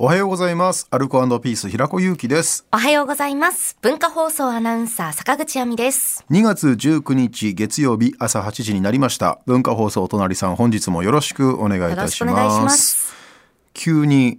[0.00, 0.86] おはようございます。
[0.92, 2.64] アルコピース平子祐希です。
[2.72, 3.76] おはようございます。
[3.82, 6.24] 文化放送アナウンサー坂口亜美です。
[6.30, 9.40] 2月19日月曜日朝8時になりました。
[9.46, 12.64] 文化放送お隣さん本日もよろしくお願いいよろたししくお願いしま。
[12.66, 13.14] ますす。
[13.74, 14.38] 急に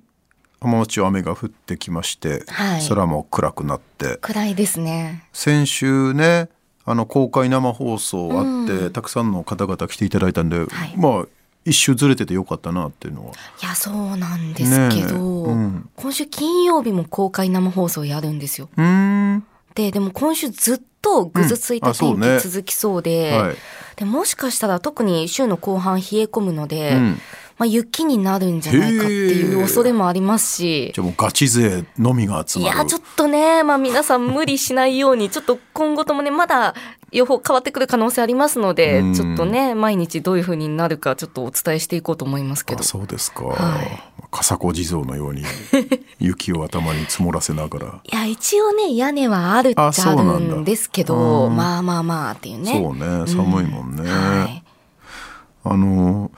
[0.61, 5.27] 浜松町雨が降ってきまして、はい空も暗くなって、暗いですね。
[5.33, 6.47] 先週ね、
[6.85, 11.25] あの公開生放送あって、たくさんの方々来ていただいたんで、いまあ
[11.65, 13.33] 一周ずれててよかったなっていうのは。
[13.61, 18.69] いや、そうなんですけど、うん今週金曜日も公開生放送やるんですよ。
[19.75, 23.55] で、でも今週ずっとぐずついた天うんあそうね気続きそうで、はい。
[23.97, 27.19] でもしかしたら特に週の後半冷え込むので、うん
[27.59, 32.75] まあ、雪になるんじゃないかっていう恐れもありますし、じゃあもうガチ勢のみが集まる。
[32.75, 36.73] いや、ちょっとね、まあ皆さん無理しないように、ちょっと今後ともね、まだ
[37.11, 42.79] 予報変わってくる可能性ありますのでうん、ちょっとね、毎日どういう風になるか、ちょっとお伝えしていこうと思いますけど。
[42.79, 42.83] あ。
[42.83, 44.03] そうですか、はい。
[44.31, 45.43] 笠子地蔵のように
[46.19, 52.71] 雪を頭に積もらせながら、いや、一応ね、屋根はあるっちゃあるんですけど、うんまあまあまあっていうね。
[52.71, 54.63] そうね寒いもんね、はい。
[55.65, 56.31] あの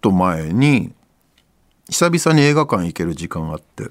[0.00, 0.92] と前に
[1.88, 3.84] 久々に映画館行ける時間があって、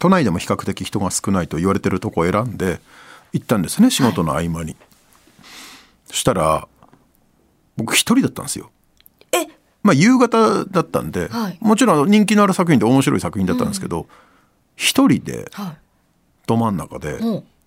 [0.00, 2.80] 都内でも比較的人が少ないと言われてるとこを選んで
[3.32, 4.76] 行ったんですね仕事の合間に、
[6.06, 6.66] そしたら
[7.76, 8.70] 僕一人だったんですよ。
[9.32, 9.46] え、
[9.82, 11.58] まあ夕方だったんで、はい。
[11.60, 14.06] もちろん人気のある作品で面白い作品だったんですけど
[14.76, 15.76] 一、人では
[16.46, 17.18] ど真ん中で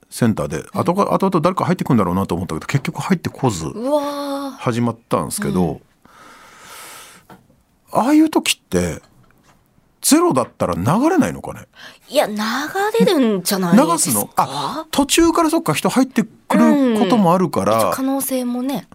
[0.10, 3.66] センターで後が後々誰か入ってくんだろうなと思ったけど結局入ってこず
[4.60, 5.82] 始まったんですけど、
[7.92, 9.02] ああいう時って
[10.02, 11.68] ゼロだったら流れないのかね？
[12.10, 12.36] ーいや、流
[13.06, 13.94] れるんじゃないですか？
[13.94, 14.30] 流すの？
[14.38, 18.88] あ途中からそっか人入ってくることもあるから、可能性もね。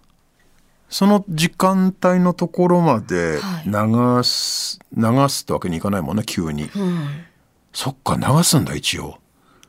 [0.89, 3.65] その時間帯のところまではい。
[3.67, 7.25] 流す、流すってわけにいかないもんね急に、うん。
[7.73, 9.19] そっか流すんだ一応。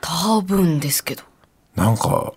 [0.01, 1.23] 多分ですけど。
[1.75, 2.33] なんか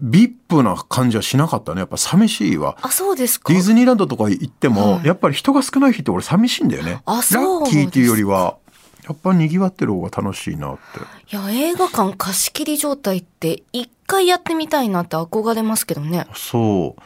[0.00, 3.52] ビップな感じはしなかったねやっぱ寂しいわあ、そうですか。
[3.52, 7.02] ディズニーランドとか行っても、はいやっぱり人が少ない日って俺寂しいんだよね。
[7.04, 8.56] あそうラッキーっていうよりは、
[9.04, 11.36] やっぱ賑わってる方が楽しいなって。
[11.36, 16.26] いや、映画館貸し切り状態って一回やってみたいなって憧れますけどね。
[16.34, 17.02] そう。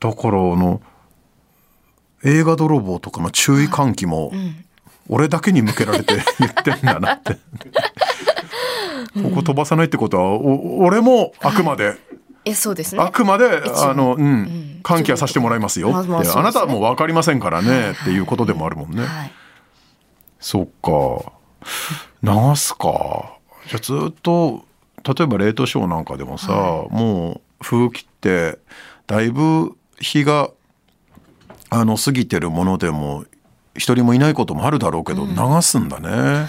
[0.00, 0.80] だからあの、
[2.24, 4.64] 映画泥棒とかの注意喚起も、うん。
[5.08, 7.38] 俺だけに向けられて言ってんだなって。
[9.22, 11.96] ここ飛ばさないってことは、お俺もあくまで、
[12.44, 13.02] え、そうですね。
[13.02, 14.42] あくまで、あの、うん。
[14.42, 15.96] ん、喚起はさせてもらいますよって。
[15.96, 16.30] まあまあね。
[16.32, 19.04] あなたはもう分かりませんからね、っていうことでもあるもんね。
[19.04, 19.32] はい。
[20.38, 21.32] そっか。
[22.22, 23.36] 流すか。
[23.66, 24.64] じゃあずっと
[25.06, 26.52] 例えば冷凍ショーなんかでもさ、
[26.90, 28.58] もう風切って
[29.06, 30.50] だいぶ日が
[31.70, 33.24] あの過ぎてるものでも
[33.76, 36.48] 一人もいないこともあるだろうけど、流すんだね。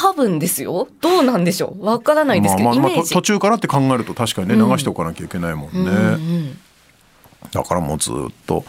[0.00, 0.88] 多分ですよ。
[1.00, 1.84] どうなんでしょう。
[1.84, 5.78] わからないですけど、まあまあまあ途中からって考えると確かにね、流しておかなきゃいけないもんね。
[5.78, 6.58] うんうん
[7.52, 8.14] だからもうずっ
[8.46, 8.64] と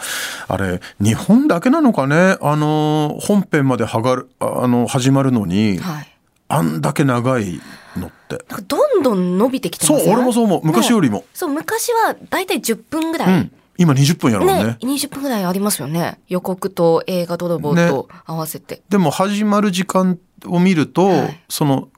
[0.50, 6.12] あれ日本だけなのかねあの本編まではがるあの始まるのに、はい。
[6.48, 7.60] あんだけ長い
[7.98, 8.38] のって。
[8.68, 13.50] どんどん伸びてきてそうますよ俺もそう思う昔よりも、そう、昔はだいたい10分ぐらい。
[13.78, 14.64] うん、今20分やろうね。
[14.64, 16.20] ね、20分ぐらいありますよね。
[16.28, 18.82] 予告と映画泥棒と合わせて。
[18.90, 21.40] でも始まる時間を見ると、はい。
[21.50, 21.90] その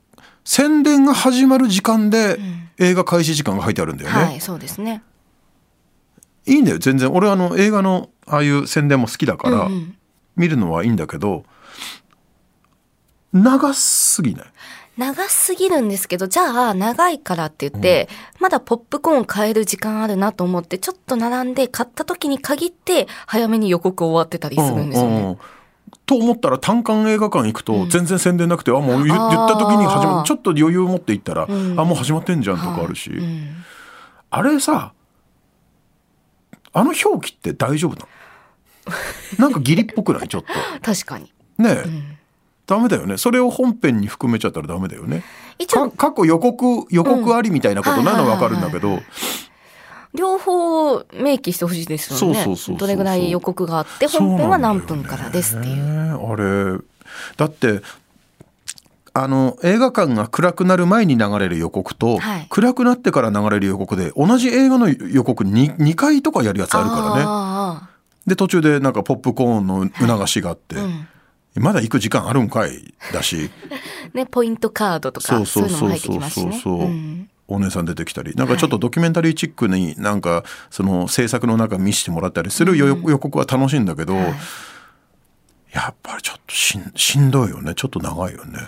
[0.43, 2.69] 宣伝が始まる時間でん。
[2.79, 5.01] 映画開始時間が書いてあるんだよね、はい、そうですね。
[6.45, 7.11] い、いんだよ全然。
[7.11, 9.97] 俺あの映画のああいう宣伝も好きだから、うんうん。
[10.35, 11.44] 見るのはいいんだけど
[13.33, 14.45] 長すぎない？
[14.97, 18.09] 長すぎるんですけど、じゃあ長いからって言って、
[18.40, 25.19] まだポップコーン買える時間あるなと思って、ちょっと並んで買った時に限って早めに予告終わってたりするんですよね。
[25.19, 25.38] うんうん
[26.06, 31.80] と思ったら単館映画館行くと全然宣伝なくて、あもう言った時に始まるちょっと余裕を持って行ったら、ん。
[31.80, 33.63] あもう始まってんじゃんとかあるし、うん。
[34.30, 34.94] あれさ
[36.74, 38.07] あの表記って大丈夫な
[39.38, 39.50] の？
[39.50, 40.28] なんか義理っぽくない？
[40.28, 40.47] ちょっと。
[40.81, 41.34] 確かに。
[41.57, 42.16] ねえ、ん
[42.67, 43.18] ダメだよね。
[43.18, 45.21] それを本編に含めちゃったらダメだよね。
[45.21, 45.25] か
[45.57, 49.00] 一応、過去予告予告ありみたいなことなのはわかるんだけど。
[50.13, 52.45] 両方明記してほしいですよね。
[52.77, 55.75] どれぐらい予告があって、本編は何分からですっていう。
[55.75, 56.77] ねあれ。
[57.38, 57.81] だって
[59.13, 62.47] あの映画館が暗くなる前に流れる予告と、はい。
[62.50, 67.24] 暗くなってから流れる予告で同じ映画の予告に 2, 回とかやるやつあるからね。
[67.25, 67.89] あ
[68.25, 71.07] で途中でなんかポップコーンの促しがあって、あうん
[71.55, 73.49] まだ行く時間あるんかいだし。
[74.13, 76.51] ね、ポイントカードとか、そういうのも入ってきますしね。
[76.51, 76.89] そうそうそうそう。
[76.89, 77.29] うん。
[77.49, 78.33] お姉さん出てきたり。
[78.35, 84.33] なんかちょっとドキュメンタリーチックになんかその制作の中見せてもらったりする予,、予告は楽しいんだけど、はい。
[85.71, 87.73] やっぱりちょっとしんしんどいよね。
[87.73, 88.59] ちょっと長いよね。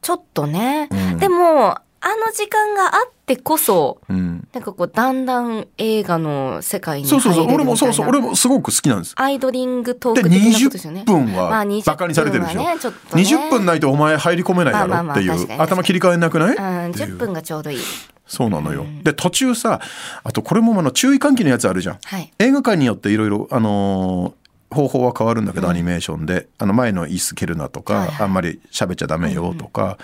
[0.00, 0.88] ちょっとね。
[0.90, 1.18] うん。
[1.18, 7.94] でも、あの時間があってこそ、うん、なんかこう、だんだん映画の世界にそうそう入れるみたいな。
[7.94, 9.14] そう俺もそうそう俺もすごく好きなんです。
[9.16, 11.04] アイドリングトーでク的なことですよね。
[11.06, 12.58] 20分まあは20バカにされてるでしょ。
[12.58, 17.78] 分はねちょっとね20分ないとお前入り込めないだまあまあまあろっていう、確かに確かに頭切り替えなくない、うん、ってい10う分がちょうどいい。
[18.26, 18.84] そうなのよ。
[19.02, 19.80] で途中さ
[20.22, 21.98] あとこれもあの注意喚起のやつあるじゃん。
[22.04, 22.32] はい。
[22.38, 29.96] 映画館によっていろいろあのー方法は変わるんだけど、アニメーションであの前の椅子蹴るなとか、はいはいあんまり喋っちゃダメよとか、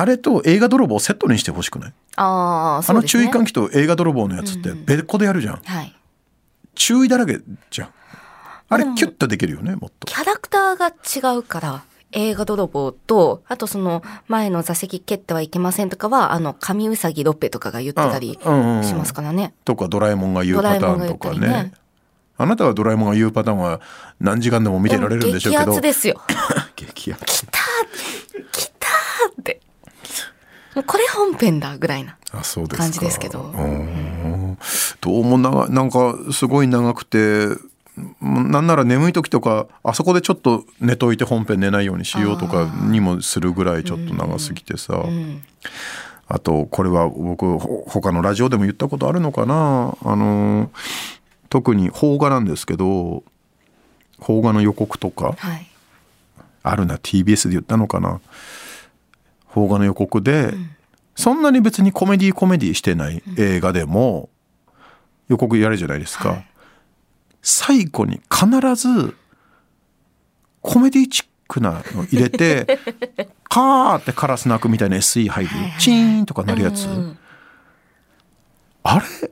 [0.00, 1.92] あれと映画泥棒をセットにしてほしくない？
[2.16, 3.24] ああ、あのそうですね。
[3.24, 5.94] 注意喚起と映画泥棒のやつって別個でやるじゃん、はい。
[6.74, 7.88] 注意だらけじゃん。
[8.70, 10.06] あれキュッとできるよねもっと。
[10.06, 11.82] キャラクターが違うから、
[12.12, 18.84] 映画泥棒と、あとその前の座席蹴ってはいけませんとかは、あの、神うさぎロッペとかが言ってたりうんうんうん。
[18.84, 19.52] しますからね。
[19.64, 21.40] とかドラえもんが言うパターンとかね。
[21.40, 21.72] ね。
[22.38, 23.80] あなたはドラえもんが言うパターンは
[24.18, 25.64] 何時間でも見てられるんでしょうけど。
[25.66, 26.20] 激アツですよ。
[26.74, 27.58] 激アツ来た
[29.40, 29.60] って。
[29.60, 30.56] もう
[30.86, 32.16] これ本編だぐらいな。
[32.68, 33.40] 感じですけど。
[33.40, 33.62] うー。
[33.62, 34.58] ん
[35.00, 37.48] どうも長なんかすごい長くて
[38.20, 45.42] なんなら眠い時とかあそこでちょっと寝といて本編寝ないようにしようとかにもするぐらいちょっと長すぎてさ、うん。
[46.28, 49.96] あとこれは僕ほ他のラジオでも言ったことあるのかな。
[50.04, 50.70] あの
[51.48, 53.24] 特に邦画なんですけど
[54.24, 55.66] 邦画の予告とかはい。
[56.62, 56.96] あるな。
[56.96, 58.20] TBS で言ったのかな
[59.52, 60.54] 邦画の予告で、
[61.16, 64.28] そんなに別にコメディコメディしてない映画でも
[65.28, 66.46] 予告やるじゃないですか、はい。
[67.42, 69.14] 最後に必ず
[70.62, 72.78] コメディチックなの入れて
[73.48, 77.18] カーってカラス鳴くみたいな SE 入る、はいはいチーンとか鳴るやつ、うん。
[78.84, 79.30] あれ？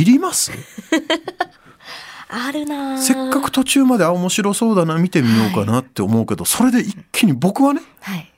[0.00, 0.52] いります？
[2.28, 2.98] あるなぁ。
[2.98, 8.30] せっかく途中まであ面白そうだな見てみようかなって思うけど、それで一気に僕はねはい。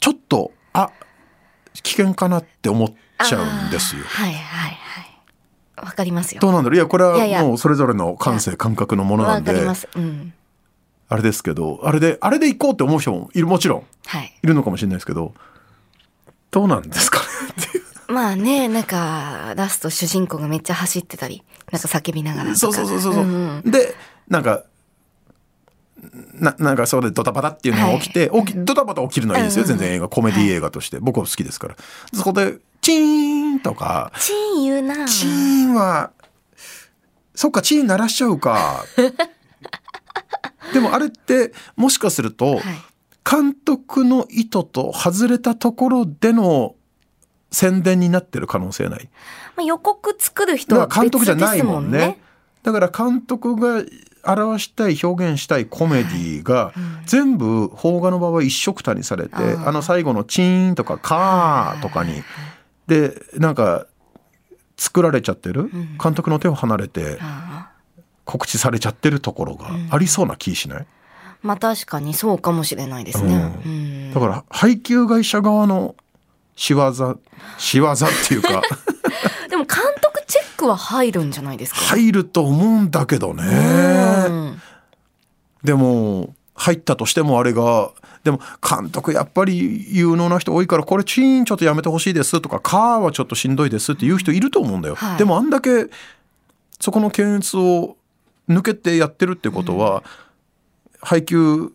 [0.00, 0.90] ちょっとあ
[1.82, 4.02] 危険かなって思っちゃうんですよ。
[4.04, 4.76] はいはいはい。
[5.76, 6.40] わかりますよ。
[6.40, 6.76] どうなんだろう？
[6.76, 9.88] いやこれはもうそれぞれの感性感覚のものなんでわかります。
[9.94, 10.32] うん。
[11.08, 14.32] あれですけどあれであれで行こうって思う人もいるもちろんはい。
[14.42, 15.34] いるのかもしれないですけど
[16.50, 17.24] どうなんですかね
[17.60, 22.56] っていうまあね、なんか、ラスト主人公がめっちゃ走ってたり、なんか叫びながらとか。
[22.58, 23.94] そうそうそうそうそう、んんで
[24.26, 24.64] なんか
[26.34, 29.70] ななんかそれでドタバタっていうのが起きて、起きドタバタ起きるのはいいですよ、うん。
[29.70, 31.76] うん全然映画コメディ映画として、僕は好きですから。
[32.12, 35.06] そこでチーンとかチーン言うな。
[35.06, 36.12] チーンは
[37.34, 38.84] そっかチーン鳴らしちゃうか。
[40.72, 42.62] でもあれってもしかすると、はい。
[43.28, 46.74] 監督の意図と外れたところでの
[47.52, 49.08] 宣伝になってる可能性ない。
[49.56, 52.18] まあ、予告作る人はだから監督じゃないもんね。
[52.62, 53.84] だから監督が
[54.24, 56.74] 表したい表現したいコメディが
[57.06, 62.22] 全部邦画の場合一緒くたにされて、あの最後のチーンとかカーとかに
[62.86, 63.86] でなんか
[64.76, 65.70] 作られちゃってる？
[66.02, 67.70] 監督の手を離れてあ
[68.24, 70.84] 告知されちゃってるところがありそうな気しない、ー
[71.42, 73.34] まあ確かにそうかもしれないですね。
[73.64, 74.12] ううん。
[74.12, 75.96] だから配給会社側の
[76.54, 76.92] 仕業
[77.58, 77.96] 仕業っ
[78.28, 78.62] ていうか。
[79.48, 79.78] でも監
[80.60, 81.80] 督チェックは入るんじゃないですか？
[81.80, 83.44] 入ると思うんだけどね。
[84.28, 84.62] うん
[85.62, 87.90] でも入ったとしてもあれが
[88.24, 95.86] でも監督やっぱり有能な人多いからこれチーンちょっとやめてほしいですとかカーはちょっとしんどいですっていう人いると思うんだよ、はいでもあんだけ
[96.78, 97.96] そこの検閲を
[98.48, 100.02] 抜けてやってるってことは、
[101.00, 101.70] 配給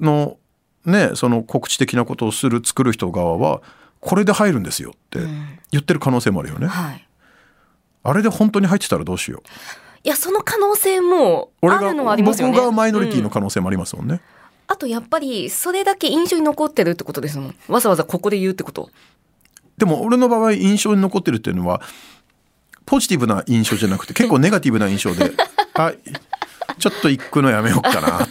[0.00, 0.38] の
[0.84, 3.62] ねその告知的なことをする作る人側は
[3.98, 5.18] これで入るんですよって
[5.72, 7.06] 言ってる可能性もあるよね、はい。
[8.02, 9.48] あれで本当に入ってたらどうしよう
[10.02, 12.54] いや、その可能性もあるのはありますよね。
[12.54, 14.22] 僕がマイノリティのうん可能性もありますもんね、
[14.66, 17.54] あとやっぱり、それだけ印象に残ってるってことですもん。
[17.68, 18.88] わざわざここで言うってこと。
[19.80, 21.80] でも俺の場合印象に残ってるっていうのは
[22.84, 25.32] ポジティブな印象じゃなくて結構ネガティブな印象で
[25.72, 25.92] あ
[26.78, 28.28] ちょっと行くのやめようかな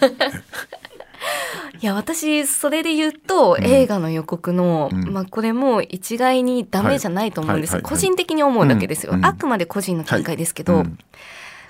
[1.82, 5.10] いや、私、それで言うと、映画の予告の、ん。
[5.12, 7.72] まあ、これも一概にダメじゃないと思うんです。
[7.72, 7.76] よ。
[7.76, 8.02] はいはいはい。
[8.02, 9.14] はい個人的に思うだけですよ。
[9.14, 9.26] うん。
[9.26, 10.98] あくまで個人の見解ですけど、うん。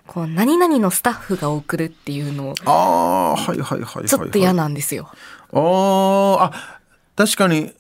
[0.08, 5.10] こう、何々のスタッフが送るっていうの、ああはいはいはいはい、はい、ちょっと嫌なんですよ。
[5.54, 6.80] あーあ
[7.16, 7.74] 確かに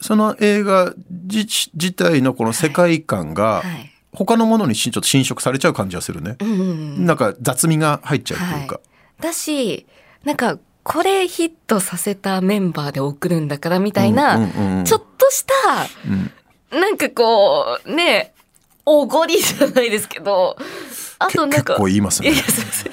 [0.00, 3.90] その映画自自体のこの世界観がはい。
[4.12, 7.06] 他のものにしちょっと侵食されちゃう感じがするね、うんうん。
[7.06, 8.80] なんか雑味が入っちゃうっていうか、
[9.20, 9.86] だし、
[10.24, 14.84] なんか、これヒットさせたメンバーで送るんだからみたいな、うんうんうんうん。
[14.84, 15.52] ちょっとした、
[16.72, 16.80] うん。
[16.80, 18.32] なんかこう、ね、
[18.86, 20.56] おごりじゃないですけど、
[21.18, 21.74] あとなんか。
[21.74, 22.30] 結構言いますね。
[22.30, 22.92] いやいやすいません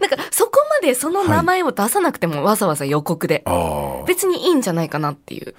[0.00, 3.42] なんかそこまでその名前を出さなくてもわざわざ予告で。
[3.46, 4.04] ああ。
[4.06, 5.54] 別にいいんじゃないかなっていう。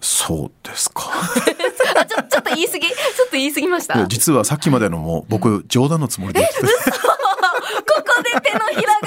[0.00, 1.10] そうですか。
[1.96, 2.88] あ、ちょ、ちょっと言い過ぎ？
[2.88, 4.06] ちょっと言い過ぎました？
[4.06, 6.66] 実はさっきまでのも僕冗談のつもりで言ってた。
[7.02, 7.08] こ
[7.86, 8.98] こで手のひら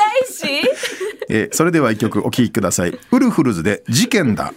[1.30, 2.98] えーそれでは一曲お聴きください。
[3.12, 4.54] ウルフルズで事件だ。